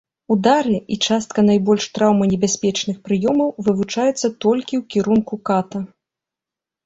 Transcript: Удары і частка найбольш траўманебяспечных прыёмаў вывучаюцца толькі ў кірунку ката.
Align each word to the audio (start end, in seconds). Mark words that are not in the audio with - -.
Удары 0.33 0.77
і 0.93 0.95
частка 1.07 1.41
найбольш 1.49 1.83
траўманебяспечных 1.97 2.97
прыёмаў 3.09 3.49
вывучаюцца 3.67 4.27
толькі 4.45 4.73
ў 4.81 4.83
кірунку 4.95 5.35
ката. 5.51 5.77